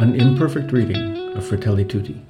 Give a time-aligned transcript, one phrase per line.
[0.00, 2.22] An imperfect reading of Fratelli Tutti,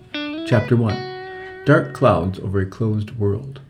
[0.46, 3.60] Chapter 1 Dark Clouds Over a Closed World.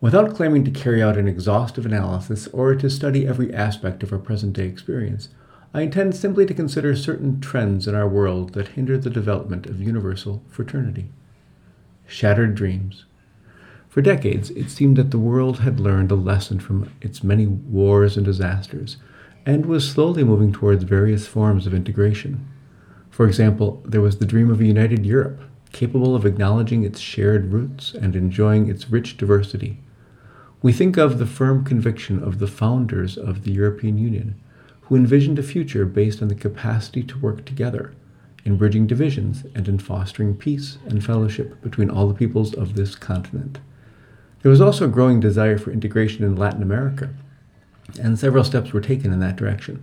[0.00, 4.18] Without claiming to carry out an exhaustive analysis or to study every aspect of our
[4.20, 5.28] present day experience,
[5.74, 9.82] I intend simply to consider certain trends in our world that hinder the development of
[9.82, 11.10] universal fraternity.
[12.06, 13.06] Shattered dreams.
[13.88, 18.16] For decades, it seemed that the world had learned a lesson from its many wars
[18.16, 18.98] and disasters
[19.44, 22.48] and was slowly moving towards various forms of integration.
[23.18, 25.40] For example, there was the dream of a united Europe,
[25.72, 29.80] capable of acknowledging its shared roots and enjoying its rich diversity.
[30.62, 34.40] We think of the firm conviction of the founders of the European Union,
[34.82, 37.92] who envisioned a future based on the capacity to work together,
[38.44, 42.94] in bridging divisions and in fostering peace and fellowship between all the peoples of this
[42.94, 43.58] continent.
[44.42, 47.10] There was also a growing desire for integration in Latin America,
[48.00, 49.82] and several steps were taken in that direction.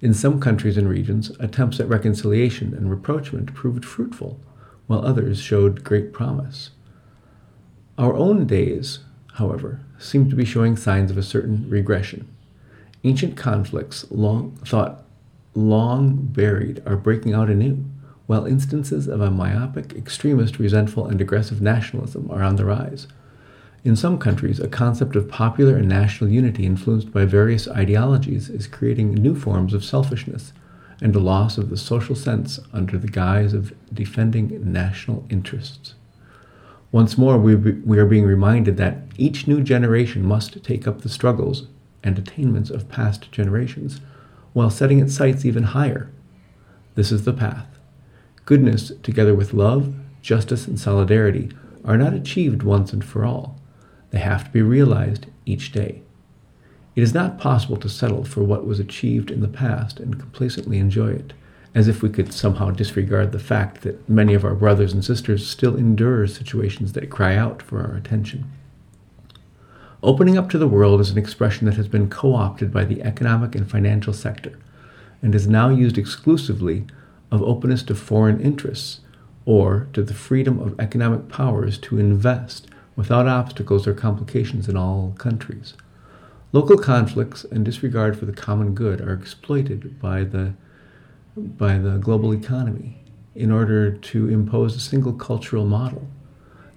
[0.00, 4.40] In some countries and regions, attempts at reconciliation and rapprochement proved fruitful,
[4.86, 6.70] while others showed great promise.
[7.96, 9.00] Our own days,
[9.34, 12.28] however, seem to be showing signs of a certain regression.
[13.02, 15.04] Ancient conflicts, long thought
[15.54, 17.84] long buried, are breaking out anew,
[18.26, 23.08] while instances of a myopic, extremist, resentful, and aggressive nationalism are on the rise.
[23.84, 28.66] In some countries, a concept of popular and national unity influenced by various ideologies is
[28.66, 30.52] creating new forms of selfishness
[31.00, 35.94] and a loss of the social sense under the guise of defending national interests.
[36.90, 41.08] Once more, we, we are being reminded that each new generation must take up the
[41.08, 41.66] struggles
[42.02, 44.00] and attainments of past generations
[44.54, 46.10] while setting its sights even higher.
[46.94, 47.78] This is the path.
[48.44, 51.50] Goodness, together with love, justice, and solidarity,
[51.84, 53.57] are not achieved once and for all.
[54.10, 56.02] They have to be realized each day.
[56.96, 60.78] It is not possible to settle for what was achieved in the past and complacently
[60.78, 61.32] enjoy it,
[61.74, 65.46] as if we could somehow disregard the fact that many of our brothers and sisters
[65.46, 68.50] still endure situations that cry out for our attention.
[70.02, 73.02] Opening up to the world is an expression that has been co opted by the
[73.02, 74.58] economic and financial sector
[75.22, 76.84] and is now used exclusively
[77.30, 79.00] of openness to foreign interests
[79.44, 82.68] or to the freedom of economic powers to invest
[82.98, 85.74] without obstacles or complications in all countries.
[86.50, 90.52] Local conflicts and disregard for the common good are exploited by the,
[91.36, 92.98] by the global economy
[93.36, 96.08] in order to impose a single cultural model.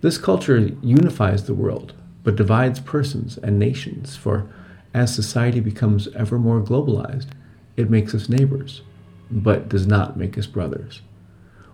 [0.01, 1.93] This culture unifies the world,
[2.23, 4.47] but divides persons and nations, for
[4.93, 7.29] as society becomes ever more globalized,
[7.75, 8.83] it makes us neighbors,
[9.31, 11.01] but does not make us brothers.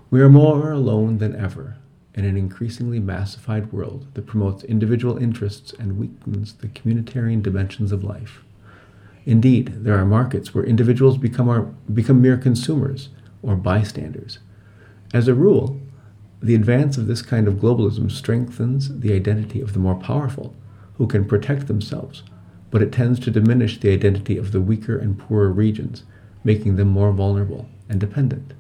[0.10, 1.76] We are more alone than ever,
[2.18, 8.04] in an increasingly massified world that promotes individual interests and weakens the communitarian dimensions of
[8.04, 8.44] life.
[9.26, 11.62] Indeed, there are markets where individuals become, our,
[11.94, 13.10] become mere consumers
[13.44, 14.40] or bystanders.
[15.14, 15.80] As a rule,
[16.42, 20.56] the advance of this kind of globalism strengthens the identity of the more powerful,
[20.96, 22.24] who can protect themselves,
[22.72, 26.04] but it tends to diminish the identity of the weaker and poorer regions,
[26.44, 28.54] making them more vulnerable and dependent.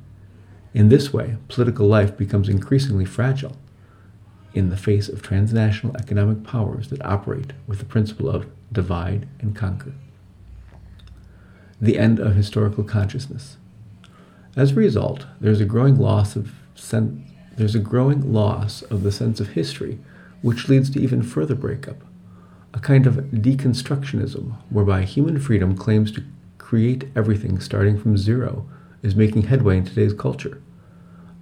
[0.77, 3.57] In this way, political life becomes increasingly fragile
[4.53, 9.55] in the face of transnational economic powers that operate with the principle of divide and
[9.55, 9.93] conquer.
[11.81, 13.57] The end of historical consciousness.
[14.55, 19.11] As a result, there's a growing loss of sen- there's a growing loss of the
[19.11, 19.97] sense of history,
[20.43, 22.03] which leads to even further breakup.
[22.75, 26.23] A kind of deconstructionism, whereby human freedom claims to
[26.59, 28.69] create everything starting from zero,
[29.01, 30.61] is making headway in today's culture.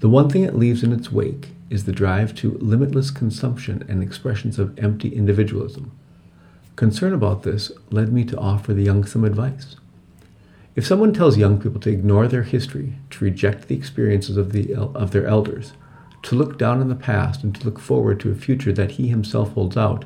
[0.06, 4.04] The one thing it leaves in its wake is the drive to limitless consumption and
[4.04, 5.94] expressions of empty individualism.
[6.76, 9.78] Concern about this led me to offer the young some advice.
[10.76, 14.76] If someone tells young people to ignore their history, to reject the experiences of, the,
[14.76, 15.74] of their elders,
[16.22, 19.08] to look down on the past and to look forward to a future that he
[19.08, 20.06] himself holds out,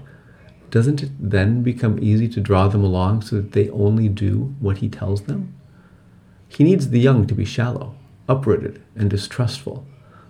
[0.71, 4.77] doesn't it then become easy to draw them along so that they only do what
[4.77, 5.53] he tells them?
[6.47, 7.97] He needs the young to be shallow,
[8.29, 9.85] uprooted and distrustful,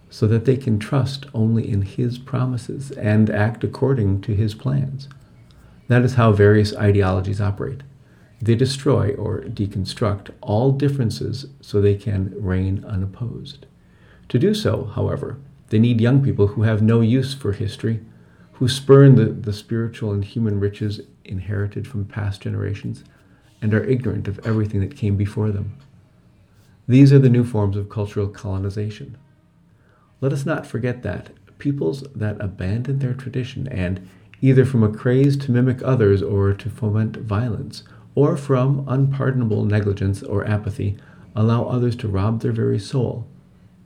[0.10, 5.08] so that they can trust only in His promises and act according to His plans.
[5.88, 7.82] That is how various ideologies operate.
[8.42, 13.66] They destroy or deconstruct all differences so they can reign unopposed.
[14.30, 15.38] To do so, however,
[15.70, 18.00] they need young people who have no use for history,
[18.54, 23.04] who spurn the, the spiritual and human riches inherited from past generations,
[23.62, 25.76] and are ignorant of everything that came before them.
[26.90, 29.16] These are the new forms of cultural colonization.
[30.22, 34.10] Let us not forget that peoples that abandon their tradition and,
[34.42, 37.84] either from a craze to mimic others or to foment violence,
[38.16, 40.98] or from unpardonable negligence or apathy,
[41.36, 43.28] allow others to rob their very soul,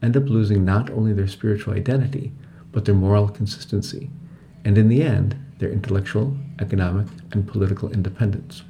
[0.01, 2.31] end up losing not only their spiritual identity,
[2.71, 4.09] but their moral consistency,
[4.63, 8.63] and in the end, their intellectual, economic, and political independence.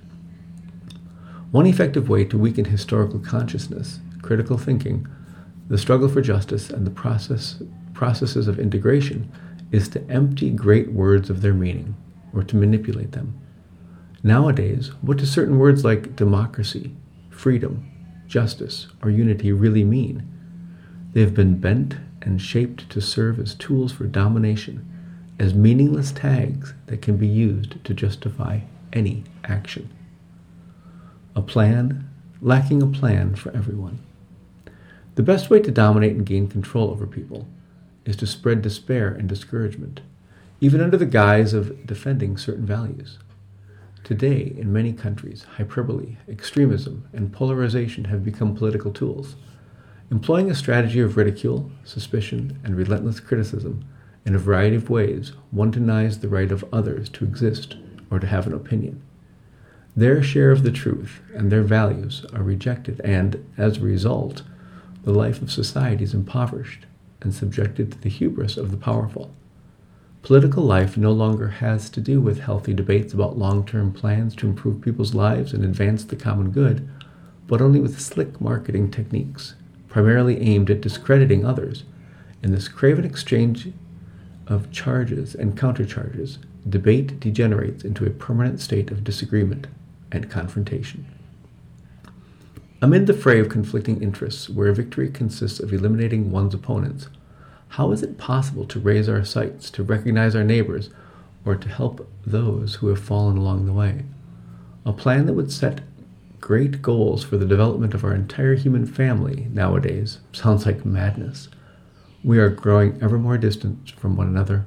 [1.52, 5.08] One effective way to weaken historical consciousness, critical thinking,
[5.68, 7.62] the struggle for justice, and the process,
[7.94, 9.32] processes of integration
[9.72, 11.96] is to empty great words of their meaning
[12.34, 13.40] or to manipulate them.
[14.24, 16.96] Nowadays, what do certain words like democracy,
[17.30, 17.90] freedom,
[18.26, 20.28] justice, or unity really mean?
[21.14, 24.90] They have been bent and shaped to serve as tools for domination,
[25.40, 28.62] as meaningless tags that can be used to justify
[28.94, 29.90] any action.
[31.36, 32.10] A plan,
[32.42, 34.00] lacking a plan for everyone.
[35.16, 37.48] The best way to dominate and gain control over people
[38.04, 40.02] is to spread despair and discouragement,
[40.60, 43.20] even under the guise of defending certain values.
[44.04, 49.36] Today, in many countries, hyperbole, extremism, and polarization have become political tools.
[50.10, 53.86] Employing a strategy of ridicule, suspicion, and relentless criticism
[54.26, 57.78] in a variety of ways, one denies the right of others to exist
[58.10, 59.02] or to have an opinion.
[59.96, 64.42] Their share of the truth and their values are rejected, and, as a result,
[65.04, 66.86] the life of society is impoverished
[67.22, 69.34] and subjected to the hubris of the powerful.
[70.22, 74.48] Political life no longer has to do with healthy debates about long term plans to
[74.48, 76.90] improve people's lives and advance the common good,
[77.48, 79.56] but only with slick marketing techniques,
[79.90, 81.84] primarily aimed at discrediting others.
[82.42, 83.70] In this craven exchange
[84.48, 89.68] of charges and countercharges, debate degenerates into a permanent state of disagreement
[90.12, 91.06] and confrontation.
[92.84, 97.08] Amid the fray of conflicting interests, where victory consists of eliminating one's opponents,
[97.70, 100.90] how is it possible to raise our sights, to recognize our neighbors,
[101.46, 104.04] or to help those who have fallen along the way?
[104.86, 105.80] A plan that would set
[106.42, 111.48] great goals for the development of our entire human family nowadays sounds like madness.
[112.22, 114.66] We are growing ever more distant from one another,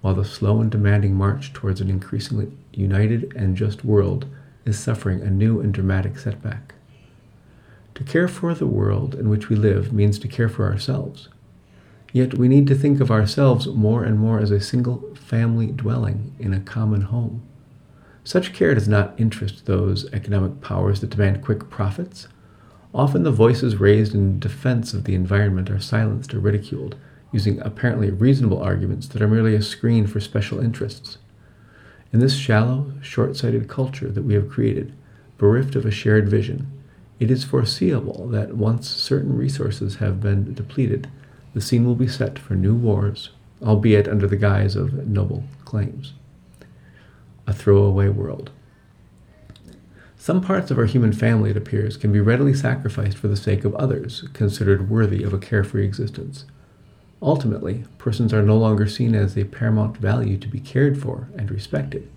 [0.00, 4.26] while the slow and demanding march towards an increasingly united and just world
[4.64, 6.74] is suffering a new and dramatic setback.
[7.94, 11.28] To care for the world in which we live means to care for ourselves.
[12.12, 16.34] Yet we need to think of ourselves more and more as a single family dwelling
[16.38, 17.42] in a common home.
[18.24, 22.28] Such care does not interest those economic powers that demand quick profits.
[22.94, 26.96] Often the voices raised in defense of the environment are silenced or ridiculed,
[27.32, 31.18] using apparently reasonable arguments that are merely a screen for special interests.
[32.12, 34.92] In this shallow, short sighted culture that we have created,
[35.38, 36.70] bereft of a shared vision,
[37.22, 41.08] it is foreseeable that once certain resources have been depleted,
[41.54, 43.30] the scene will be set for new wars,
[43.62, 46.14] albeit under the guise of noble claims.
[47.46, 48.50] A throwaway world.
[50.16, 53.64] Some parts of our human family, it appears, can be readily sacrificed for the sake
[53.64, 56.44] of others considered worthy of a carefree existence.
[57.22, 61.52] Ultimately, persons are no longer seen as a paramount value to be cared for and
[61.52, 62.10] respected,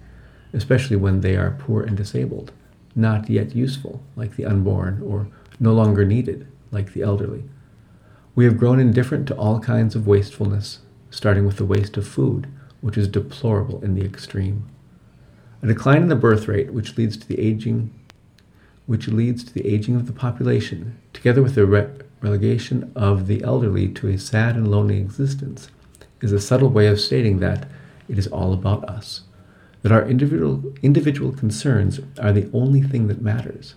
[0.52, 2.52] especially when they are poor and disabled
[2.96, 5.28] not yet useful, like the unborn, or
[5.60, 7.44] no longer needed, like the elderly.
[8.34, 12.48] We have grown indifferent to all kinds of wastefulness, starting with the waste of food,
[12.82, 14.68] which is deplorable in the extreme.
[15.62, 17.94] A decline in the birth rate, which leads to the aging,
[18.86, 21.90] which leads to the aging of the population, together with the re-
[22.22, 25.70] relegation of the elderly to a sad and lonely existence,
[26.22, 27.68] is a subtle way of stating that
[28.08, 29.22] it is all about us
[29.86, 33.76] that our individual, individual concerns are the only thing that matters.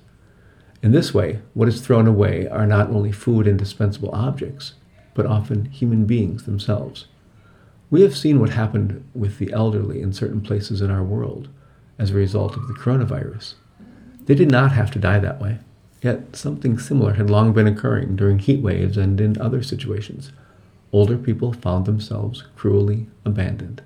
[0.82, 4.72] In this way, what is thrown away are not only food and dispensable objects,
[5.12, 7.08] but often human beings themselves.
[7.90, 11.50] We have seen what happened with the elderly in certain places in our world
[11.98, 13.56] as a result of the coronavirus.
[14.24, 15.58] They did not have to die that way,
[16.00, 20.32] yet something similar had long been occurring during heat waves and in other situations.
[20.90, 23.82] Older people found themselves cruelly abandoned.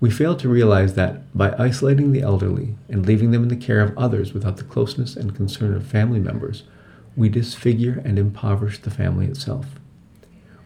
[0.00, 3.80] We fail to realize that by isolating the elderly and leaving them in the care
[3.80, 6.62] of others without the closeness and concern of family members,
[7.16, 9.66] we disfigure and impoverish the family itself.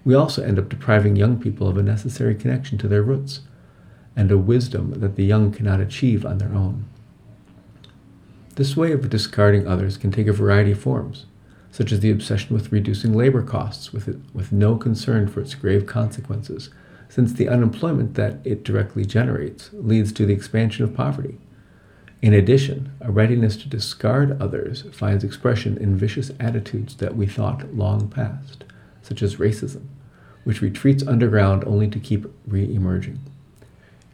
[0.04, 3.40] We also end up depriving young people of a necessary connection to their roots
[4.14, 6.84] and a wisdom that the young cannot achieve on their own.
[8.56, 11.24] This way of discarding others can take a variety of forms,
[11.70, 15.54] such as the obsession with reducing labor costs with, it, with no concern for its
[15.54, 16.68] grave consequences
[17.12, 21.36] since the unemployment that it directly generates leads to the expansion of poverty.
[22.22, 27.74] In addition, a readiness to discard others finds expression in vicious attitudes that we thought
[27.74, 28.64] long past,
[29.02, 29.82] such as racism,
[30.44, 33.18] which retreats underground only to keep re emerging.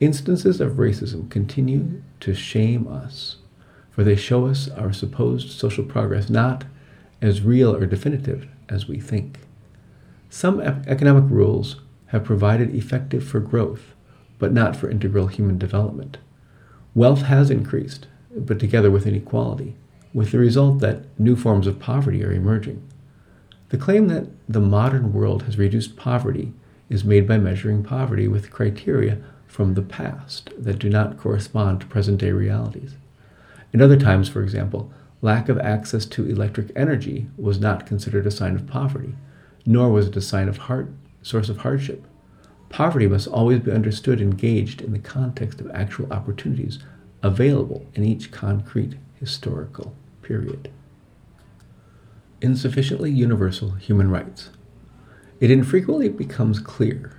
[0.01, 3.37] Instances of racism continue to shame us,
[3.93, 6.65] for they show us our supposed social progress not
[7.23, 9.39] as real or definitive as we think.
[10.31, 11.77] Some economic rules
[12.09, 13.95] have provided effective for growth,
[14.39, 16.19] but not for integral human development.
[16.95, 19.75] Wealth has increased, but together with inequality,
[20.13, 22.83] with the result that new forms of poverty are emerging.
[23.69, 26.53] The claim that the modern world has reduced poverty
[26.89, 31.87] is made by measuring poverty with criteria from the past that do not correspond to
[31.87, 32.97] present day realities.
[33.73, 38.31] In other times, for example, lack of access to electric energy was not considered a
[38.31, 39.15] sign of poverty,
[39.67, 40.89] nor was it a sign of heart,
[41.29, 42.07] source of hardship.
[42.69, 46.79] Poverty must always be understood and engaged in the context of actual opportunities
[47.23, 50.71] available in each concrete historical period.
[52.41, 54.51] Insufficiently universal human rights.
[55.41, 57.19] It infrequently becomes clear,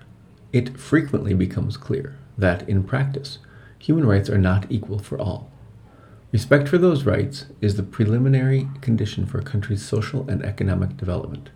[0.51, 3.39] it frequently becomes clear that, in practice,
[3.77, 5.51] human rights are not equal for all.
[6.31, 11.49] Respect for those rights is the preliminary condition for a country's social and economic development.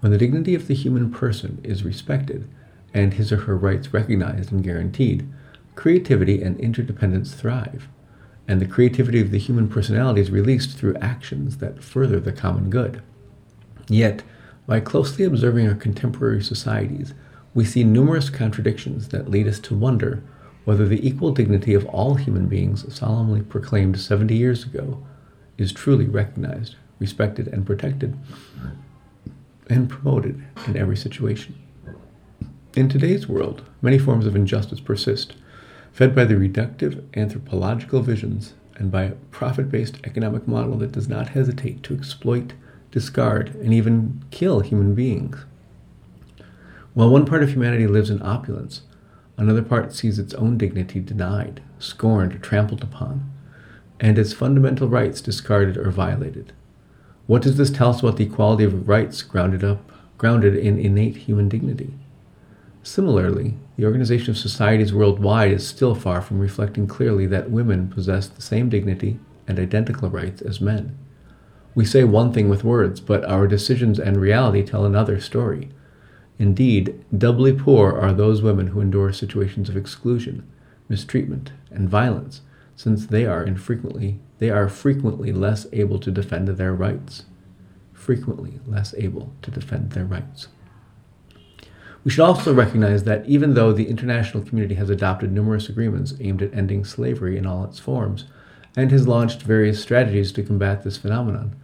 [0.00, 2.48] When the dignity of the human person is respected
[2.94, 5.28] and his or her rights recognized and guaranteed,
[5.74, 7.86] creativity and interdependence thrive,
[8.48, 12.70] and the creativity of the human personality is released through actions that further the common
[12.70, 13.02] good.
[13.88, 14.22] Yet,
[14.66, 17.12] by closely observing our contemporary societies,
[17.54, 20.22] we see numerous contradictions that lead us to wonder
[20.64, 25.04] whether the equal dignity of all human beings solemnly proclaimed 70 years ago
[25.58, 28.16] is truly recognized, respected, and protected
[29.68, 31.54] and promoted in every situation.
[32.74, 35.34] In today's world, many forms of injustice persist,
[35.92, 41.08] fed by the reductive anthropological visions and by a profit based economic model that does
[41.08, 42.52] not hesitate to exploit,
[42.90, 45.44] discard, and even kill human beings.
[46.94, 48.82] While one part of humanity lives in opulence,
[49.40, 53.32] Another part sees its own dignity denied, scorned, trampled upon,
[53.98, 56.52] and its fundamental rights discarded or violated.
[57.30, 61.16] What does this tell us about the equality of rights grounded up grounded in innate
[61.16, 61.94] human dignity?
[62.82, 68.26] Similarly, the Organization of Societies Worldwide is still far from reflecting clearly that women possess
[68.26, 70.98] the same dignity and identical rights as men.
[71.72, 75.68] We say one thing with words, but our decisions and reality tell another story.
[76.36, 80.44] Indeed, doubly poor are those women who endure situations of exclusion,
[80.88, 82.40] mistreatment, and violence,
[82.80, 87.26] since they are infrequently they are frequently less able to defend their rights.
[87.92, 90.48] Frequently less able to defend their rights.
[92.02, 96.40] We should also recognize that even though the international community has adopted numerous agreements aimed
[96.40, 98.24] at ending slavery in all its forms,
[98.74, 101.54] and has launched various strategies to combat this phenomenon,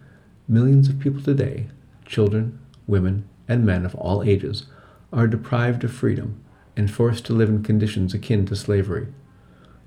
[0.47, 1.65] millions of people today,
[2.05, 4.67] children, women, and men of all ages
[5.11, 6.39] are deprived of freedom
[6.75, 9.07] and forced to live in conditions akin to slavery.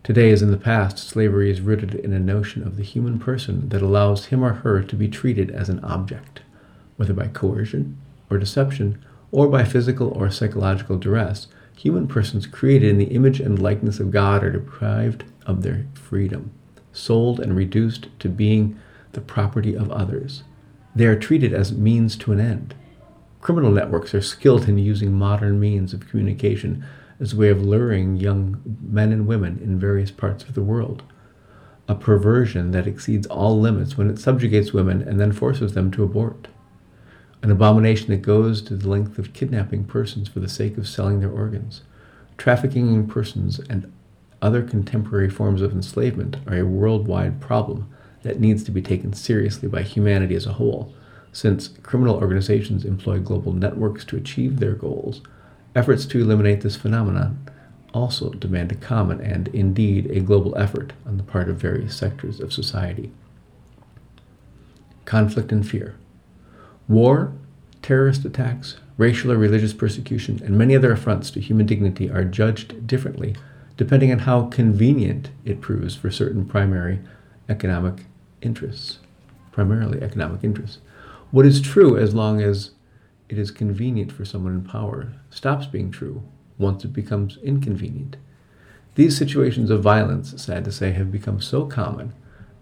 [0.03, 3.69] Today, as in the past, slavery is rooted in a notion of the human person
[3.69, 6.41] that allows him or her to be treated as an object,
[6.97, 7.99] whether by coercion
[8.31, 11.49] or deception or by physical or psychological duress.
[11.77, 16.51] Human persons created in the image and likeness of God are deprived of their freedom,
[16.93, 18.79] sold and reduced to being
[19.13, 20.45] the property of others.
[20.95, 22.75] They are treated as means to an end.
[23.43, 26.85] Criminal networks are skilled in using modern means of communication
[27.21, 31.03] as a way of luring young men and women in various parts of the world.
[31.89, 36.03] A perversion that exceeds all limits when it subjugates women and then forces them to
[36.03, 36.49] abort.
[37.43, 41.21] An abomination that goes to the length of kidnapping persons for the sake of selling
[41.21, 41.83] their organs.
[42.39, 43.93] Trafficking in persons and
[44.41, 47.89] other contemporary forms of enslavement are a worldwide problem
[48.23, 50.95] that needs to be taken seriously by humanity as a whole
[51.33, 55.23] since criminal organizations employ global networks to achieve their goals,
[55.75, 57.47] efforts to eliminate this phenomenon
[57.93, 62.41] also demand a common and, indeed, a global effort on the part of various sectors
[62.41, 63.11] of society.
[65.05, 65.97] Conflict and fear.
[66.89, 67.33] War,
[67.83, 72.87] terrorist attacks, racial or religious persecution, and many other affronts to human dignity are judged
[72.87, 73.35] differently
[73.81, 76.99] depending on how convenient it proves for certain primary
[77.49, 78.05] economic
[78.43, 78.99] interests,
[79.53, 80.81] primarily economic interests.
[81.31, 82.73] What is true as long as
[83.31, 86.23] it is convenient for someone in power stops being true
[86.59, 88.17] once it becomes inconvenient.
[88.95, 92.13] These situations of violence, sad to say, have become so common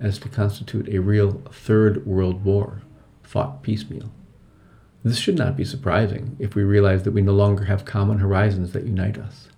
[0.00, 2.82] as to constitute a real third world war,
[3.22, 4.10] fought piecemeal.
[5.02, 8.72] This should not be surprising if we realize that we no longer have common horizons
[8.72, 9.48] that unite us.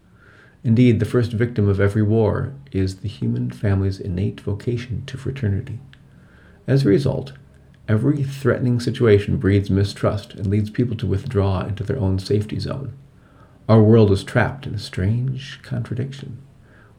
[0.62, 5.80] Indeed, the first victim of every war is the human family's innate vocation to fraternity.
[6.66, 7.32] As a result,
[7.90, 12.92] Every threatening situation breeds mistrust and leads people to withdraw into their own safety zone.
[13.68, 16.40] Our world is trapped in a strange contradiction.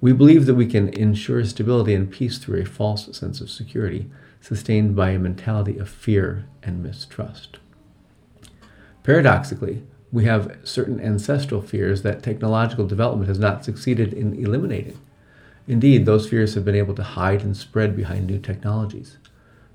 [0.01, 4.11] We believe that we can ensure stability and peace through a false sense of security,
[4.41, 7.59] sustained by a mentality of fear and mistrust.
[9.03, 14.99] Paradoxically, we have certain ancestral fears that technological development has not succeeded in eliminating.
[15.69, 19.19] Indeed, those fears have been able to hide and spread behind new technologies.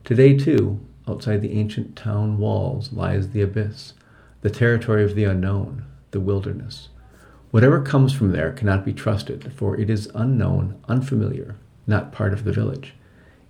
[0.04, 3.94] Today, too, outside the ancient town walls lies the abyss,
[4.42, 6.88] the territory of the unknown, the wilderness.
[7.50, 12.44] Whatever comes from there cannot be trusted, for it is unknown, unfamiliar, not part of
[12.44, 12.94] the village.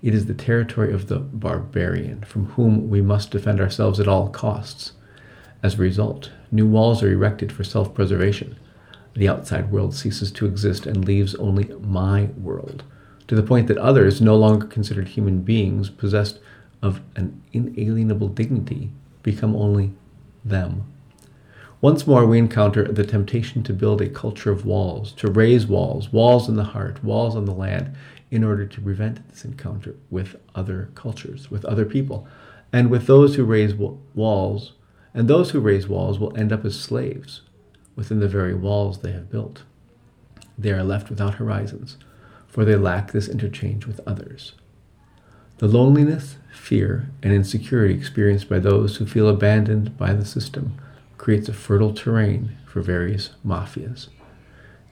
[0.02, 4.28] It is the territory of the barbarian, from whom we must defend ourselves at all
[4.28, 4.92] costs.
[5.62, 8.56] As a result, new walls are erected for self preservation.
[9.14, 12.84] The outside world ceases to exist and leaves only my world,
[13.28, 16.38] to the point that others, no longer considered human beings possessed
[16.86, 18.90] of an inalienable dignity,
[19.22, 19.92] become only
[20.44, 20.84] them.
[21.80, 26.12] Once more, we encounter the temptation to build a culture of walls, to raise walls,
[26.12, 27.94] walls in the heart, walls on the land,
[28.30, 32.26] in order to prevent this encounter with other cultures, with other people.
[32.72, 34.72] And with those who raise walls,
[35.12, 37.42] and those who raise walls will end up as slaves
[37.94, 39.62] within the very walls they have built.
[40.58, 41.96] They are left without horizons,
[42.46, 44.52] for they lack this interchange with others.
[45.58, 50.76] The loneliness, fear, and insecurity experienced by those who feel abandoned by the system
[51.16, 54.08] creates a fertile terrain for various mafias.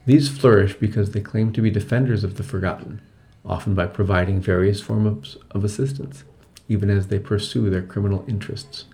[0.07, 2.99] These flourish because they claim to be defenders of the forgotten,
[3.45, 6.23] often by providing various forms of assistance,
[6.67, 8.85] even as they pursue their criminal interests.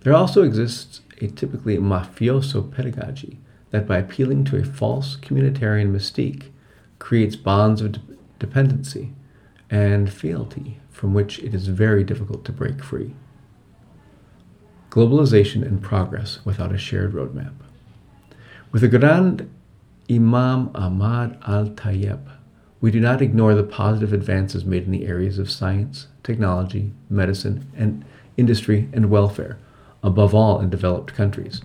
[0.00, 3.38] There also exists a typically mafioso pedagogy
[3.70, 6.46] that, by appealing to a false communitarian mystique,
[6.98, 8.00] creates bonds of de-
[8.40, 9.12] dependency
[9.70, 13.14] and fealty from which it is very difficult to break free.
[14.90, 17.54] Globalization and progress without a shared roadmap.
[18.70, 19.50] With the Grand
[20.10, 22.20] Imam Ahmad al Tayyib,
[22.82, 27.72] we do not ignore the positive advances made in the areas of science, technology, medicine,
[27.74, 28.04] and
[28.36, 29.56] industry and welfare
[30.02, 31.62] above all in developed countries.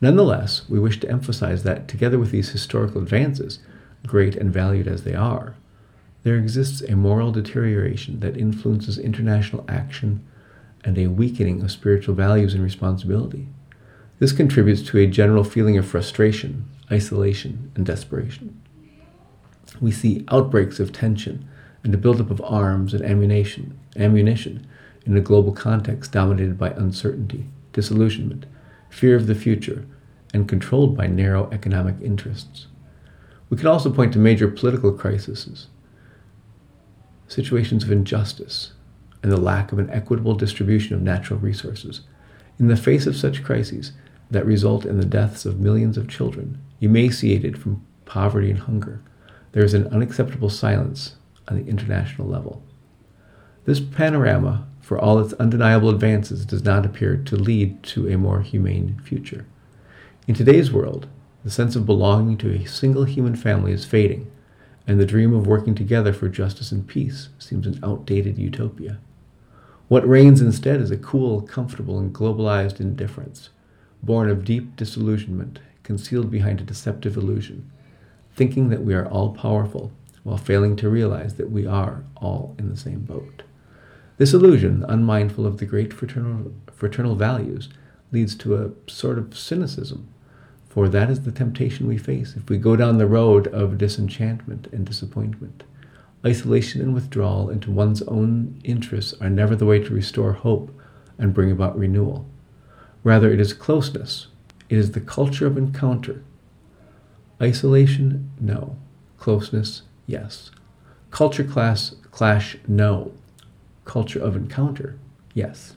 [0.00, 3.58] Nonetheless, we wish to emphasize that, together with these historical advances,
[4.06, 5.56] great and valued as they are,
[6.26, 10.26] there exists a moral deterioration that influences international action
[10.82, 13.46] and a weakening of spiritual values and responsibility.
[14.18, 18.60] This contributes to a general feeling of frustration, isolation, and desperation.
[19.80, 21.48] We see outbreaks of tension
[21.84, 24.66] and a buildup of arms and ammunition, ammunition
[25.04, 28.46] in a global context dominated by uncertainty, disillusionment,
[28.90, 29.86] fear of the future,
[30.34, 32.66] and controlled by narrow economic interests.
[33.48, 35.68] We can also point to major political crises,
[37.28, 38.72] situations of injustice,
[39.22, 42.02] and the lack of an equitable distribution of natural resources.
[42.58, 43.92] In the face of such crises
[44.30, 49.00] that result in the deaths of millions of children, emaciated from poverty and hunger,
[49.52, 51.16] there is an unacceptable silence
[51.48, 52.62] on the international level.
[53.64, 58.40] This panorama for all its undeniable advances, does not appear to lead to a more
[58.40, 59.44] humane future.
[60.28, 61.08] In today's world,
[61.42, 64.30] the sense of belonging to a single human family is fading,
[64.86, 68.98] and the dream of working together for justice and peace seems an outdated utopia.
[69.88, 73.50] What reigns instead is a cool, comfortable, and globalized indifference,
[74.02, 77.70] born of deep disillusionment, concealed behind a deceptive illusion,
[78.34, 79.92] thinking that we are all powerful
[80.24, 83.44] while failing to realize that we are all in the same boat.
[84.18, 87.68] This illusion, unmindful of the great fraternal, fraternal values,
[88.10, 90.08] leads to a sort of cynicism,
[90.76, 94.66] for that is the temptation we face if we go down the road of disenchantment
[94.72, 95.64] and disappointment.
[96.22, 100.70] Isolation and withdrawal into one's own interests are never the way to restore hope
[101.16, 102.26] and bring about renewal.
[103.02, 104.26] Rather, it is closeness,
[104.68, 106.22] it is the culture of encounter.
[107.40, 108.76] Isolation, no.
[109.16, 110.50] Closeness, yes.
[111.10, 113.12] Culture class clash, no
[113.86, 114.98] culture of encounter?
[115.32, 115.74] Yes.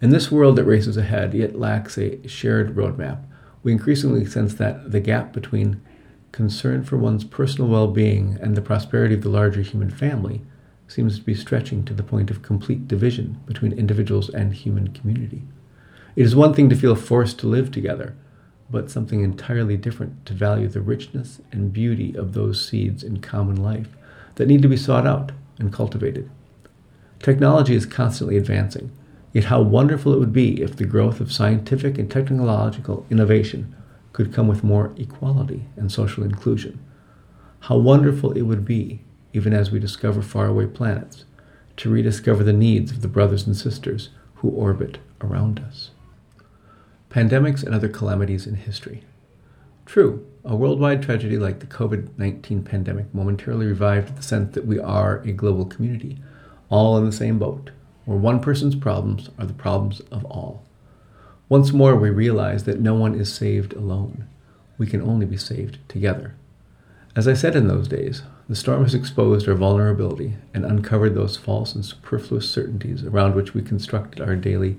[0.00, 3.24] In this world that races ahead yet lacks a shared roadmap,
[3.62, 5.80] we increasingly sense that the gap between
[6.32, 10.42] concern for one's personal well being and the prosperity of the larger human family
[10.88, 15.42] seems to be stretching to the point of complete division between individuals and human community.
[16.16, 18.14] It is one thing to feel forced to live together,
[18.70, 23.56] but something entirely different to value the richness and beauty of those seeds in common
[23.56, 23.96] life
[24.34, 26.28] that need to be sought out and cultivated.
[27.18, 28.90] Technology is constantly advancing,
[29.32, 33.74] yet how wonderful it would be if the growth of scientific and technological innovation
[34.12, 36.78] could come with more equality and social inclusion.
[37.60, 41.24] How wonderful it would be, even as we discover faraway planets,
[41.78, 45.90] to rediscover the needs of the brothers and sisters who orbit around us.
[47.08, 49.04] Pandemics and other calamities in history.
[49.86, 54.78] True, a worldwide tragedy like the COVID 19 pandemic momentarily revived the sense that we
[54.78, 56.18] are a global community
[56.68, 57.70] all in the same boat,
[58.04, 60.62] where one person's problems are the problems of all.
[61.48, 64.26] Once more, we realize that no one is saved alone.
[64.78, 66.34] We can only be saved together.
[67.14, 71.36] As I said in those days, the storm has exposed our vulnerability and uncovered those
[71.36, 74.78] false and superfluous certainties around which we constructed our daily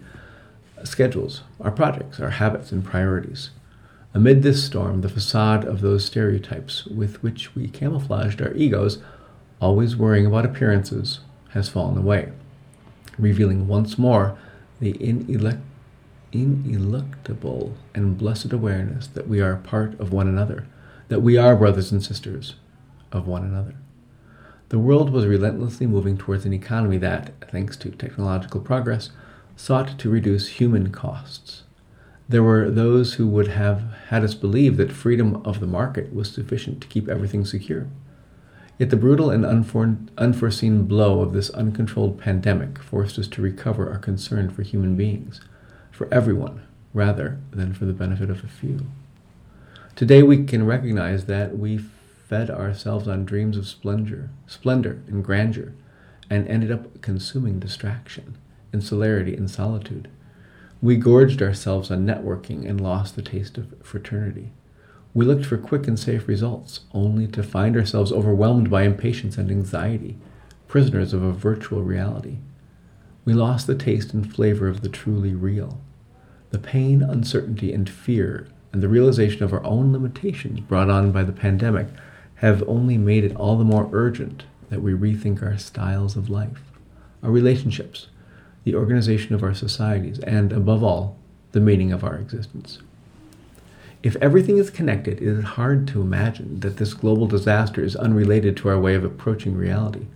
[0.84, 3.52] schedules, our projects, our habits, and priorities.
[4.16, 9.00] Amid this storm, the facade of those stereotypes with which we camouflaged our egos,
[9.62, 12.32] always worrying about appearances, has fallen away,
[13.18, 14.38] revealing once more
[14.80, 15.62] the inelect-
[16.32, 20.66] ineluctable and blessed awareness that we are part of one another,
[21.08, 22.56] that we are brothers and sisters
[23.12, 23.76] of one another.
[24.70, 29.12] The world was relentlessly moving towards an economy that, thanks to technological progress,
[29.56, 31.64] sought to reduce human costs.
[32.28, 36.32] There were those who would have had us believe that freedom of the market was
[36.32, 37.88] sufficient to keep everything secure.
[38.84, 43.98] Yet the brutal and unforeseen blow of this uncontrolled pandemic forced us to recover our
[43.98, 45.40] concern for human beings,
[45.90, 48.88] for everyone, rather than for the benefit of a few.
[49.96, 51.78] Today we can recognize that we
[52.28, 55.72] fed ourselves on dreams of splendor, splendor and grandeur,
[56.30, 58.38] and ended up consuming distraction,
[58.74, 60.10] insularity, and solitude.
[60.82, 64.52] We gorged ourselves on networking and lost the taste of fraternity.
[65.16, 69.52] We looked for quick and safe results, only to find ourselves overwhelmed by impatience and
[69.52, 70.18] anxiety,
[70.68, 72.38] prisoners of a virtual reality.
[73.24, 75.80] We lost the taste and flavor of the truly real.
[76.50, 81.24] The pain, uncertainty, and fear, and the realization of our own limitations brought on by
[81.24, 81.88] the pandemic
[82.36, 86.72] have only made it all the more urgent that we rethink our styles of life,
[87.22, 88.08] our relationships,
[88.64, 91.18] the organization of our societies, and, above all,
[91.52, 92.80] the meaning of our existence.
[94.04, 98.58] If everything is connected, it is hard to imagine that this global disaster is unrelated
[98.58, 100.08] to our way of approaching reality,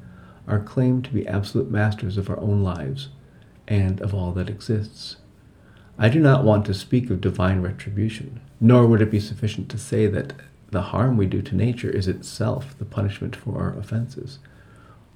[0.46, 3.08] our claim to be absolute masters of our own lives
[3.66, 5.16] and of all that exists.
[5.98, 9.78] I do not want to speak of divine retribution, nor would it be sufficient to
[9.78, 10.34] say that
[10.70, 14.40] the harm we do to nature is itself the punishment for our offenses.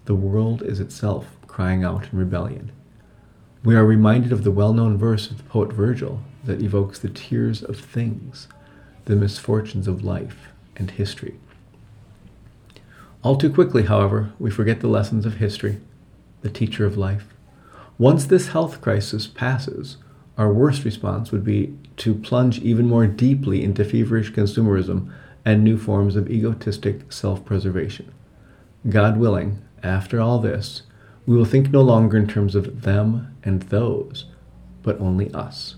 [0.06, 2.72] The world is itself crying out in rebellion.
[3.66, 7.10] We are reminded of the well known verse of the poet Virgil that evokes the
[7.10, 8.48] tears of things,
[9.06, 11.36] the misfortunes of life and history.
[13.24, 15.80] All too quickly, however, we forget the lessons of history,
[16.42, 17.34] the teacher of life.
[17.98, 19.98] Once this health crisis passes,
[20.38, 25.14] our worst response would be to plunge even more deeply into feverish consumerism
[25.46, 28.12] and new forms of egotistic self preservation.
[28.90, 30.82] God willing, after all this,
[31.28, 34.26] we will think no longer in terms of them and those,
[34.82, 35.76] but only us.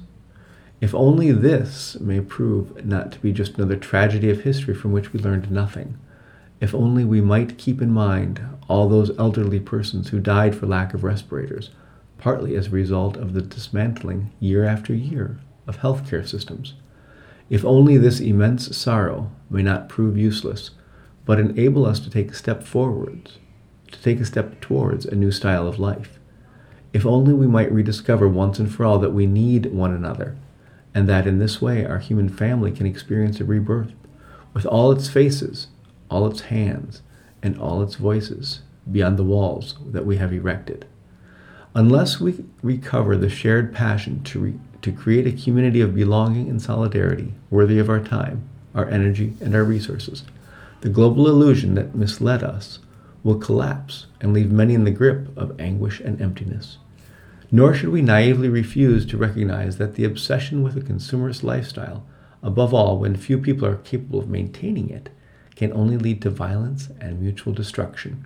[0.84, 5.14] If only this may prove not to be just another tragedy of history from which
[5.14, 5.98] we learned nothing.
[6.60, 10.94] If only we might keep in mind all those elderly persons who died for lack
[10.94, 11.70] of respirators,
[12.18, 16.74] partly as a result of the dismantling, year after year, of healthcare systems.
[17.50, 20.72] If only this immense sorrow may not prove useless,
[21.24, 23.38] but enable us to take a step forwards
[23.90, 26.20] to take a step towards a new style of life.
[26.92, 30.36] If only we might rediscover once and for all that we need one another,
[30.94, 33.94] and that in this way our human family can experience a rebirth,
[34.54, 35.68] with all its faces,
[36.10, 37.02] all its hands,
[37.42, 40.86] and all its voices beyond the walls that we have erected.
[41.76, 46.62] Unless we recover the shared passion to, re- to create a community of belonging and
[46.62, 50.24] solidarity worthy of our time, our energy, and our resources,
[50.82, 52.80] the global illusion that misled us
[53.24, 56.78] will collapse and leave many in the grip of anguish and emptiness.
[57.56, 62.04] Nor should we naively refuse to recognize that the obsession with a consumerist lifestyle,
[62.42, 65.10] above all when few people are capable of maintaining it,
[65.56, 68.26] can only lead to violence and mutual destruction.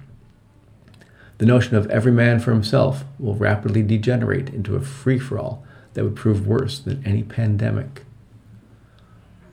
[1.40, 5.66] The notion of every man for himself will rapidly degenerate into a free for all
[5.94, 8.06] that would prove worse than any pandemic.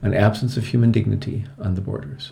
[0.01, 2.31] An absence of human dignity on the borders.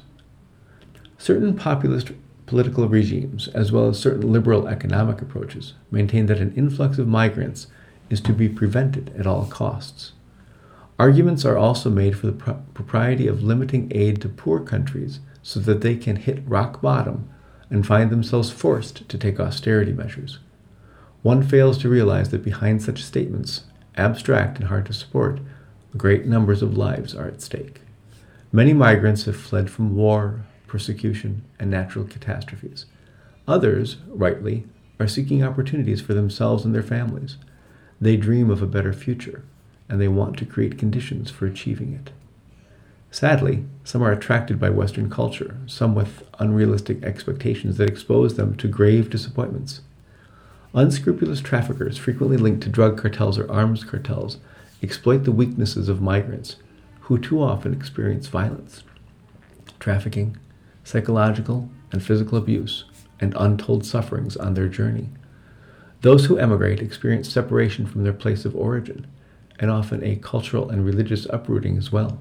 [1.17, 2.11] Certain populist
[2.45, 7.67] political regimes, as well as certain liberal economic approaches, maintain that an influx of migrants
[8.09, 10.13] is to be prevented at all costs.
[10.99, 15.59] Arguments are also made for the pro- propriety of limiting aid to poor countries so
[15.59, 17.29] that they can hit rock bottom
[17.69, 20.39] and find themselves forced to take austerity measures.
[21.23, 23.63] One fails to realize that behind such statements,
[23.95, 25.39] abstract and hard to support,
[25.97, 27.81] great numbers of lives are at stake.
[28.51, 32.87] Many migrants have fled from war, persecution, and natural catastrophes.
[33.47, 34.65] Others, rightly,
[34.99, 37.37] are seeking opportunities for themselves and their families.
[38.01, 39.43] They dream of a better future,
[39.87, 42.09] and they want to create conditions for achieving it.
[43.11, 48.67] Sadly, some are attracted by Western culture, some with unrealistic expectations that expose them to
[48.67, 49.81] grave disappointments.
[50.73, 54.39] Unscrupulous traffickers, frequently linked to drug cartels or arms cartels,
[54.81, 56.55] exploit the weaknesses of migrants,
[57.01, 58.81] who too often experience violence,
[59.79, 60.35] trafficking,
[60.83, 62.85] psychological and physical abuse,
[63.19, 65.09] and untold sufferings on their journey.
[66.01, 69.07] Those who emigrate experience separation from their place of origin,
[69.59, 72.19] and often a cultural and religious uprooting as well.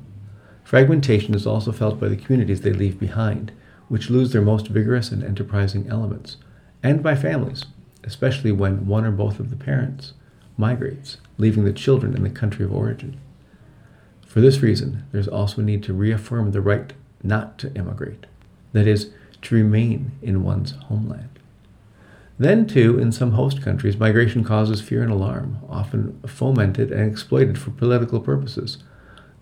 [0.63, 3.51] Fragmentation is also felt by the communities they leave behind,
[3.89, 6.37] which lose their most vigorous and enterprising elements,
[6.83, 7.65] and by families,
[8.05, 10.13] especially when one or both of the parents
[10.57, 13.19] migrates, leaving the children in the country of origin.
[14.27, 18.27] For this reason, there's also a need to reaffirm the right not to immigrate,
[18.73, 19.11] that is,
[19.43, 21.29] to remain in one's homeland.
[22.39, 27.59] Then, too, in some host countries, migration causes fear and alarm, often fomented and exploited
[27.59, 28.79] for political purposes.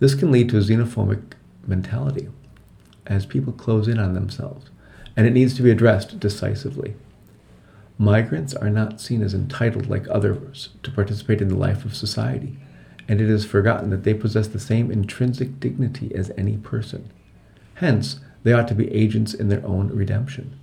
[0.00, 1.22] This can lead to a xenophobic
[1.66, 2.28] mentality
[3.06, 4.70] as people close in on themselves,
[5.16, 6.94] and it needs to be addressed decisively.
[7.98, 12.58] Migrants are not seen as entitled like others to participate in the life of society,
[13.08, 17.10] and it is forgotten that they possess the same intrinsic dignity as any person.
[17.74, 20.58] Hence, they ought to be agents in their own redemption.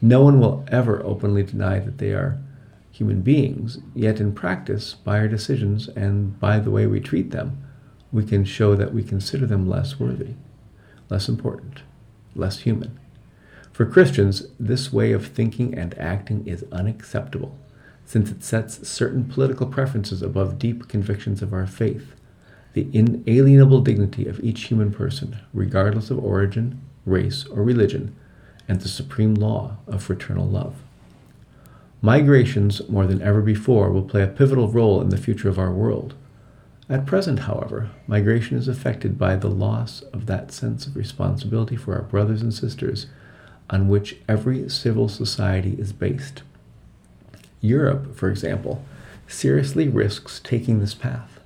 [0.00, 2.38] No one will ever openly deny that they are
[2.90, 7.58] human beings, yet in practice, by our decisions and by the way we treat them,
[8.12, 10.34] we can show that we consider them less worthy,
[11.08, 11.82] less important,
[12.36, 12.98] less human.
[13.72, 17.58] For Christians, this way of thinking and acting is unacceptable,
[18.04, 22.14] since it sets certain political preferences above deep convictions of our faith,
[22.74, 28.14] the inalienable dignity of each human person, regardless of origin, race, or religion
[28.68, 30.76] and the supreme law of fraternal love.
[32.00, 35.72] Migrations, more than ever before, will play a pivotal role in the future of our
[35.72, 36.14] world.
[36.88, 41.94] At present, however, migration is affected by the loss of that sense of responsibility for
[41.94, 43.06] our brothers and sisters
[43.70, 46.42] on which every civil society is based.
[47.62, 48.84] Europe, for example,
[49.26, 51.40] seriously risks taking this path.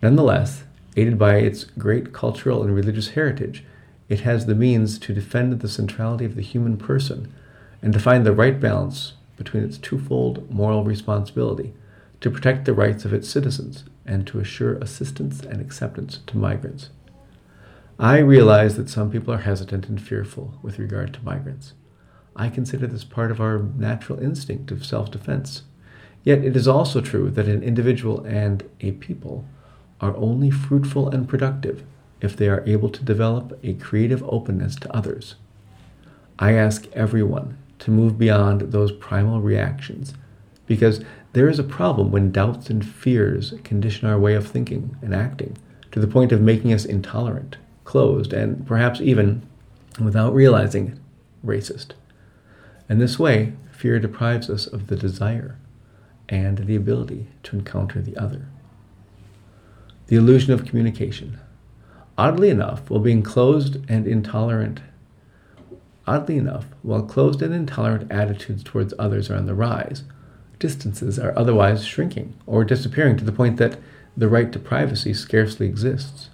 [0.00, 0.62] Nonetheless,
[0.96, 3.64] aided by its great cultural and religious heritage,
[4.12, 7.32] it has the means to defend the centrality of the human person
[7.80, 11.72] and to find the right balance between its twofold moral responsibility
[12.20, 16.90] to protect the rights of its citizens and to assure assistance and acceptance to migrants.
[17.98, 21.72] I realize that some people are hesitant and fearful with regard to migrants.
[22.36, 25.62] I consider this part of our natural instinct of self defense.
[26.22, 29.46] Yet it is also true that an individual and a people
[30.02, 31.82] are only fruitful and productive
[32.22, 35.34] if they are able to develop a creative openness to others.
[36.38, 40.14] I ask everyone to move beyond those primal reactions
[40.66, 45.14] because there is a problem when doubts and fears condition our way of thinking and
[45.14, 45.56] acting
[45.90, 49.42] to the point of making us intolerant, closed, and perhaps even,
[50.02, 50.98] without realizing it,
[51.44, 51.92] racist.
[52.88, 55.58] In this way, fear deprives us of the desire
[56.28, 58.46] and the ability to encounter the other.
[60.06, 61.38] The illusion of communication.
[62.18, 64.80] Oddly enough, while being closed and intolerant,
[66.06, 70.04] oddly enough, while closed and intolerant attitudes towards others are on the rise,
[70.58, 73.78] distances are otherwise shrinking or disappearing to the point that
[74.14, 76.28] the right to privacy scarcely exists.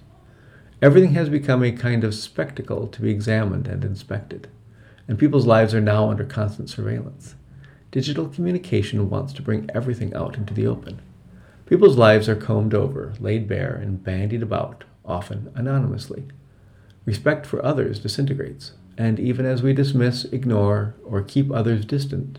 [0.81, 4.49] Everything has become a kind of spectacle to be examined and inspected,
[5.07, 7.35] and people's lives are now under constant surveillance.
[7.91, 11.01] Digital communication wants to bring everything out into the open.
[11.65, 16.23] People's lives are combed over, laid bare, and bandied about often anonymously.
[17.05, 22.37] Respect for others disintegrates, and even as we dismiss, ignore, or keep others distant,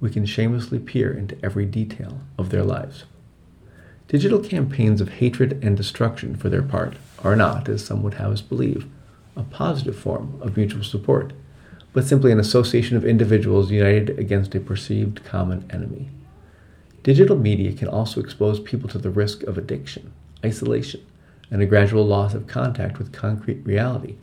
[0.00, 3.04] we can shamelessly peer into every detail of their lives.
[4.06, 8.32] Digital campaigns of hatred and destruction, for their part, are not, as some would have
[8.32, 8.86] us believe,
[9.36, 11.32] a positive form of mutual support,
[11.92, 16.08] but simply an association of individuals united against a perceived common enemy.
[17.02, 20.12] Digital media can also expose people to the risk of addiction,
[20.44, 21.04] isolation,
[21.50, 24.16] and a gradual loss of contact with concrete reality,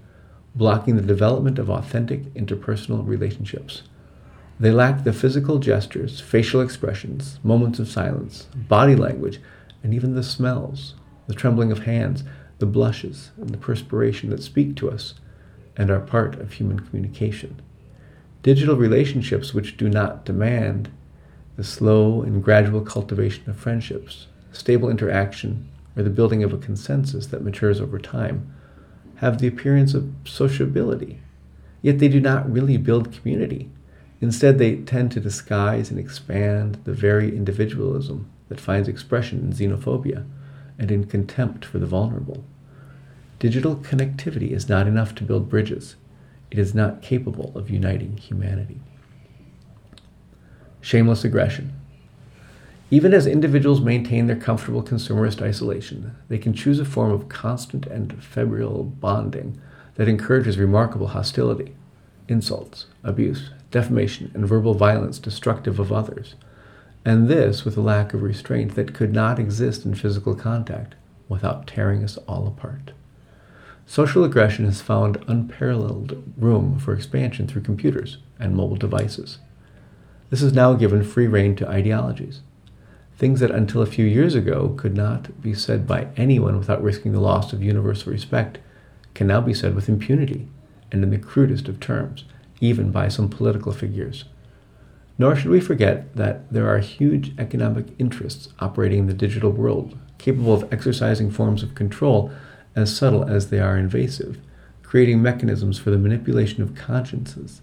[0.53, 3.83] blocking the development of authentic interpersonal relationships.
[4.59, 9.39] They lack the physical gestures, facial expressions, moments of silence, body language,
[9.83, 10.95] and even the smells,
[11.27, 12.23] the trembling of hands,
[12.59, 15.15] the blushes, and the perspiration that speak to us
[15.75, 17.61] and are part of human communication.
[18.43, 20.89] Digital relationships which do not demand
[21.57, 27.27] the slow and gradual cultivation of friendships, stable interaction, or the building of a consensus
[27.27, 28.53] that matures over time,
[29.17, 31.19] have the appearance of sociability.
[31.81, 33.69] Yet they do not really build community.
[34.21, 40.25] Instead, they tend to disguise and expand the very individualism that finds expression in xenophobia
[40.77, 42.43] and in contempt for the vulnerable.
[43.39, 45.95] Digital connectivity is not enough to build bridges.
[46.51, 48.79] It is not capable of uniting humanity.
[50.81, 51.73] Shameless aggression.
[52.95, 57.85] Even as individuals maintain their comfortable consumerist isolation, they can choose a form of constant
[57.85, 59.59] and febrile bonding
[59.95, 61.75] that encourages remarkable hostility,
[62.29, 66.35] insults, abuse, defamation, and verbal violence destructive of others,
[67.03, 70.95] and this with a lack of restraint that could not exist in physical contact
[71.27, 72.93] without tearing us all apart.
[73.85, 79.39] Social aggression has found unparalleled room for expansion through computers and mobile devices.
[80.29, 82.39] This has now given free rein to ideologies.
[83.17, 87.13] Things that until a few years ago could not be said by anyone without risking
[87.13, 88.57] the loss of universal respect
[89.13, 90.49] can now be said with impunity
[90.91, 92.25] and in the crudest of terms,
[92.59, 94.25] even by some political figures.
[95.17, 99.97] Nor should we forget that there are huge economic interests operating in the digital world,
[100.17, 102.31] capable of exercising forms of control
[102.75, 104.37] as subtle as they are invasive,
[104.83, 107.61] creating mechanisms for the manipulation of consciences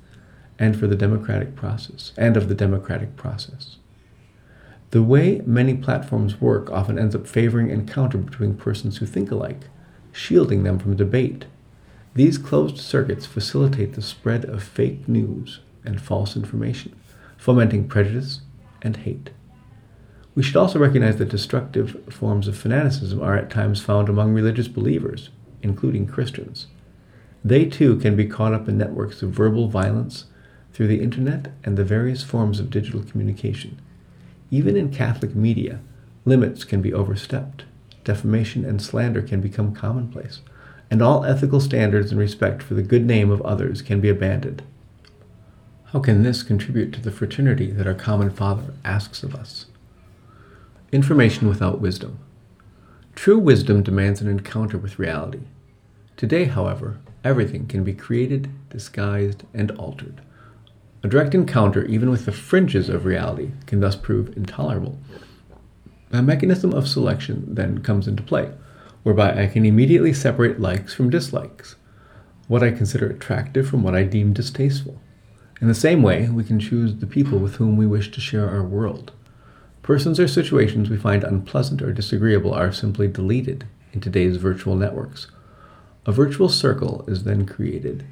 [0.58, 3.76] and for the democratic process, and of the democratic process.
[4.92, 9.68] The way many platforms work often ends up favoring encounter between persons who think alike,
[10.12, 11.46] shielding them from debate.
[12.14, 16.94] These closed circuits facilitate the spread of fake news and false information,
[17.38, 18.42] fomenting prejudice
[18.82, 19.30] and hate.
[20.34, 24.68] We should also recognize that destructive forms of fanaticism are at times found among religious
[24.68, 25.30] believers,
[25.62, 26.66] including Christians.
[27.42, 30.26] They too can be caught up in networks of verbal violence
[30.74, 33.80] through the internet and the various forms of digital communication
[34.52, 35.80] even in Catholic media,
[36.26, 37.64] limits can be overstepped,
[38.04, 40.42] defamation and slander can become commonplace,
[40.90, 44.62] and all ethical standards and respect for the good name of others can be abandoned.
[45.86, 49.66] How can this contribute to the fraternity that our common Father asks of us?
[50.92, 52.18] Information without wisdom.
[53.14, 55.40] True wisdom demands an encounter with reality.
[56.18, 60.20] Today, however, everything can be created, disguised, and altered
[61.02, 64.98] a direct encounter, even with the fringes of reality, can thus prove intolerable.
[66.12, 68.52] A mechanism of selection then comes into play,
[69.02, 71.74] whereby I can immediately separate likes from dislikes,
[72.46, 75.00] what I consider attractive from what I deem distasteful.
[75.60, 78.48] In the same way, we can choose the people with whom we wish to share
[78.50, 79.12] our world.
[79.82, 85.28] Persons or situations we find unpleasant or disagreeable are simply deleted in today's virtual networks.
[86.06, 88.04] A virtual circle is then created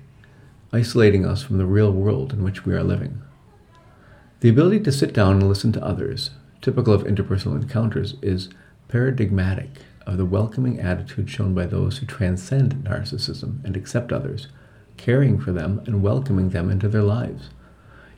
[0.73, 3.23] isolating us from the real world in which we are living.
[4.41, 6.31] The ability to sit down and listen to others,
[6.61, 8.49] typical of interpersonal encounters, is
[8.89, 9.69] paradigmatic
[10.07, 14.49] of the welcoming attitude shown by those who transcend narcissism and accept others,
[14.97, 17.51] caring for them and welcoming them into their lives.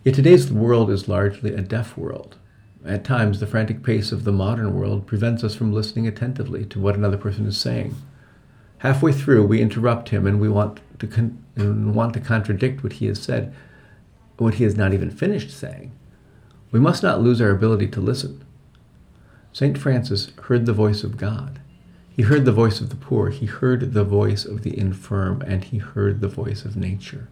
[0.05, 2.37] Yet today's world is largely a deaf world.
[2.85, 6.81] At times, the frantic pace of the modern world prevents us from listening attentively to
[6.81, 7.95] what another person is saying.
[8.79, 12.95] Halfway through, we interrupt him and we want to con- and want to contradict what
[12.95, 13.55] he has said,
[14.39, 15.93] what he has not even finished saying.
[16.71, 18.45] We must not lose our ability to listen.
[19.53, 19.77] St.
[19.77, 21.61] Francis heard the voice of God.
[22.09, 25.65] He heard the voice of the poor, he heard the voice of the infirm, and
[25.65, 27.29] he heard the voice of nature.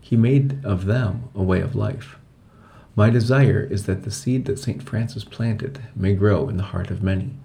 [0.00, 2.18] He made of them a way of life.
[2.96, 4.82] My desire is that the seed that St.
[4.82, 7.36] Francis planted may grow in the heart of many.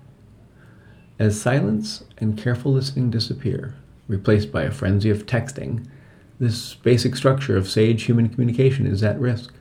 [1.19, 3.75] As silence and careful listening disappear,
[4.07, 5.85] replaced by a frenzy of texting,
[6.39, 9.53] this basic structure of sage human communication is at risk.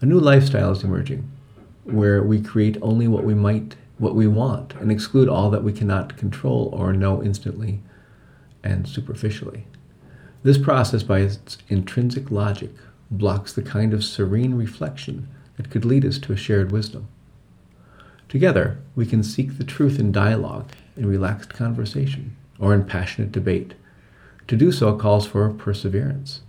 [0.00, 1.30] A new lifestyle is emerging,
[1.84, 5.72] where we create only what we might what we want and exclude all that we
[5.72, 7.80] cannot control or know instantly
[8.62, 9.66] and superficially.
[10.42, 12.72] This process, by its intrinsic logic,
[13.10, 17.06] blocks the kind of serene reflection that could lead us to a shared wisdom.
[18.28, 23.74] Together, we can seek the truth in dialogue, in relaxed conversation, or in passionate debate.
[24.48, 26.42] To do so calls for perseverance.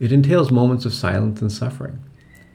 [0.00, 1.98] It entails moments of silence and suffering,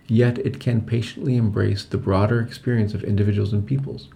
[0.07, 4.09] yet it can patiently embrace the broader experience of individuals and peoples.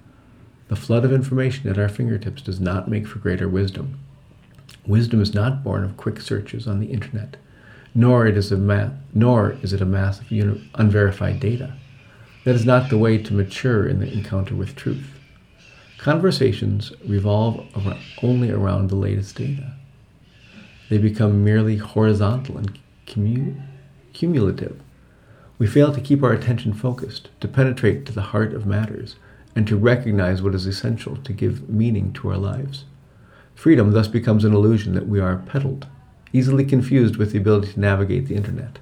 [0.68, 4.00] The flood of information at our fingertips does not make for greater wisdom.
[4.88, 7.38] Wisdom is not born of quick searches on the internet,
[7.94, 10.32] nor, it is a ma- nor is it a mass of
[10.74, 11.76] unverified data.
[12.44, 15.20] That is not the way to mature in the encounter with truth.
[15.98, 17.66] Conversations revolve
[18.22, 19.76] only around the latest data.
[20.94, 22.78] They become merely horizontal and
[23.08, 24.80] cumulative.
[25.58, 29.16] We fail to keep our attention focused, to penetrate to the heart of matters,
[29.56, 32.86] and to recognize what is essential to give meaning to our lives.
[33.56, 35.88] Freedom thus becomes an illusion that we are peddled,
[36.32, 38.78] easily confused with the ability to navigate the internet.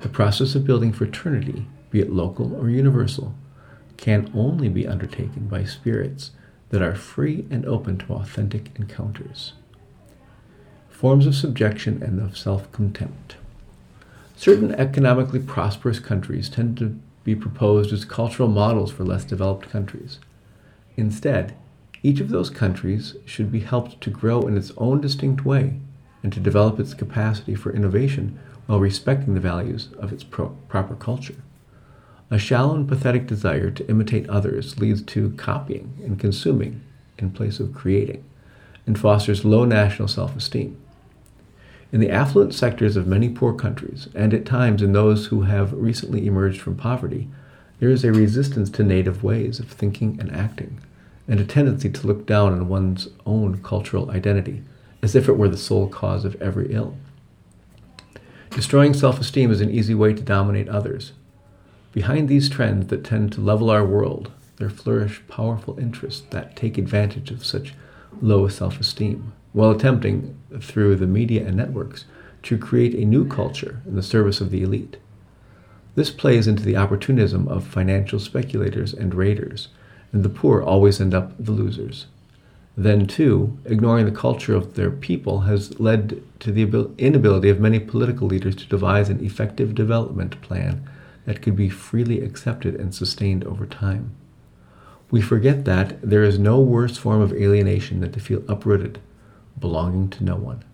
[0.00, 3.34] The process of building fraternity be it local or universal,
[3.98, 6.30] can only be undertaken by spirits
[6.70, 9.52] that are free and open to authentic encounters.
[11.06, 13.36] Forms of subjection and of self contempt.
[14.34, 20.18] Certain economically prosperous countries tend to be proposed as cultural models for less developed countries.
[20.96, 21.54] Instead,
[22.02, 25.74] each of those countries should be helped to grow in its own distinct way
[26.24, 28.36] and to develop its capacity for innovation
[28.66, 31.40] while respecting the values of its pro- proper culture.
[32.32, 36.80] A shallow and pathetic desire to imitate others leads to copying and consuming
[37.16, 38.24] in place of creating,
[38.88, 40.82] and fosters low national self esteem.
[41.92, 45.72] In the affluent sectors of many poor countries, and at times in those who have
[45.72, 47.28] recently emerged from poverty,
[47.78, 50.80] there is a resistance to native ways of thinking and acting,
[51.28, 54.62] and a tendency to look down on one's own cultural identity,
[55.02, 56.96] as if it were the sole cause of every ill.
[58.50, 61.12] Destroying self esteem is an easy way to dominate others.
[61.92, 66.78] Behind these trends that tend to level our world, there flourish powerful interests that take
[66.78, 67.74] advantage of such
[68.20, 72.04] low self esteem, while attempting, through the media and networks,
[72.42, 74.98] to create a new culture in the service of the elite.
[75.94, 79.68] This plays into the opportunism of financial speculators and raiders,
[80.12, 82.04] and the poor always end up the losers.
[82.76, 87.80] Then, too, ignoring the culture of their people has led to the inability of many
[87.80, 90.86] political leaders to devise an effective development plan
[91.24, 94.14] that could be freely accepted and sustained over time.
[95.10, 99.00] We forget that there is no worse form of alienation than to feel uprooted,
[99.58, 100.64] belonging to no one.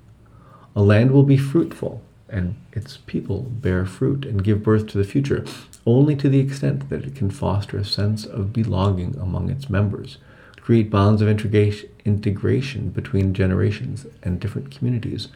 [0.75, 5.05] A land will be fruitful, and its people bear fruit and give birth to the
[5.05, 5.45] future
[5.85, 10.19] only to the extent that it can foster a sense of belonging among its members
[10.63, 15.29] create bonds of integration between generations and different communities,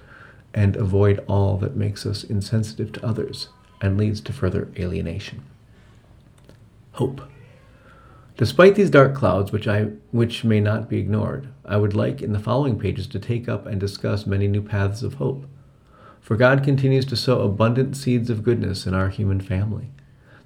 [0.55, 3.49] and avoid all that makes us insensitive to others
[3.81, 5.43] and leads to further alienation.
[6.93, 7.21] Hope.
[8.37, 12.35] Despite these dark clouds, which, I, which may not be ignored, I would like in
[12.35, 15.47] the following pages to take up and discuss many new paths of hope.
[16.21, 19.91] For God continues to sow abundant seeds of goodness in our human family.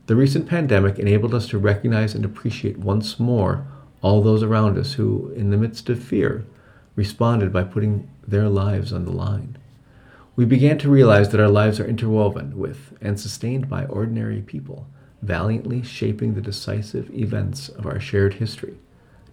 [0.06, 3.66] The recent pandemic enabled us to recognize and appreciate once more
[4.02, 6.46] all those around us who, in the midst of fear,
[6.94, 9.58] responded by putting their lives on the line.
[10.36, 14.86] We began to realize that our lives are interwoven with and sustained by ordinary people,
[15.22, 18.76] valiantly shaping the decisive events of our shared history.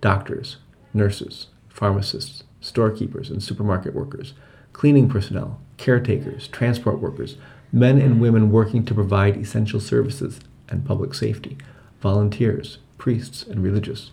[0.01, 0.57] Doctors,
[0.93, 4.33] nurses, pharmacists, storekeepers and supermarket workers,
[4.73, 7.37] cleaning personnel, caretakers, transport workers,
[7.71, 11.57] men and women working to provide essential services and public safety,
[12.01, 14.11] volunteers, priests, and religious.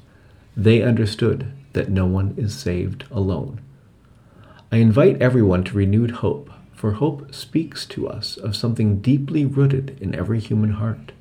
[0.56, 3.60] They understood that no one is saved alone.
[4.70, 9.98] I invite everyone to renewed hope, for hope speaks to us of something deeply rooted
[10.00, 11.12] in every human heart,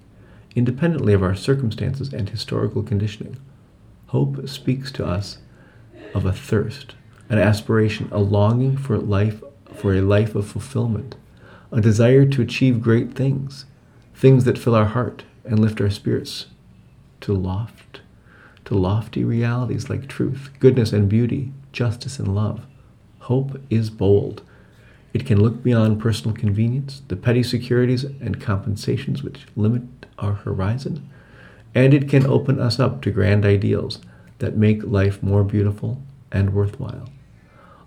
[0.56, 3.38] independently of our circumstances and historical conditioning.
[4.08, 5.40] Hope speaks to us
[6.14, 6.96] of a thirst,
[7.30, 9.42] an aspiration, a longing for life
[9.74, 11.16] for a life of fulfillment,
[11.72, 13.66] a desire to achieve great things,
[14.14, 16.46] things that fill our heart and lift our spirits
[17.22, 18.02] to loft
[18.66, 22.66] to lofty realities like truth, goodness and beauty, justice and love.
[23.20, 24.42] Hope is bold.
[25.14, 29.84] It can look beyond personal convenience, the petty securities and compensations which limit
[30.18, 31.08] our horizon,
[31.76, 34.00] and it can open us up to grand ideals
[34.40, 36.02] that make life more beautiful
[36.32, 37.10] and worthwhile.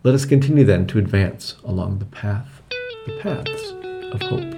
[0.05, 2.63] Let us continue then to advance along the path,
[3.07, 3.73] the paths
[4.13, 4.56] of hope.